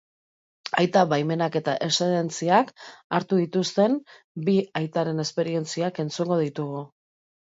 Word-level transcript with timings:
Aita 0.83 1.01
baimenak 1.09 1.57
eta 1.59 1.73
eszedentziak 1.87 2.71
hartu 3.17 3.37
dituzten 3.41 3.97
bi 4.47 4.55
aitaren 4.81 5.25
esperientziak 5.25 6.01
entzungo 6.05 6.39
ditugu. 6.41 6.81